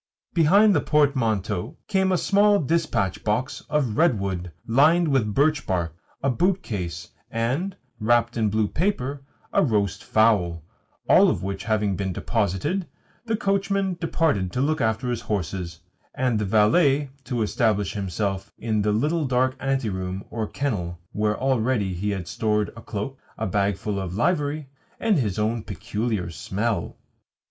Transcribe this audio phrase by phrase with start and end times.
[0.33, 6.29] Behind the portmanteau came a small dispatch box of redwood, lined with birch bark, a
[6.31, 9.21] boot case, and (wrapped in blue paper)
[9.53, 10.63] a roast fowl;
[11.07, 12.87] all of which having been deposited,
[13.27, 15.81] the coachman departed to look after his horses,
[16.15, 21.93] and the valet to establish himself in the little dark anteroom or kennel where already
[21.93, 24.67] he had stored a cloak, a bagful of livery,
[24.99, 26.97] and his own peculiar smell.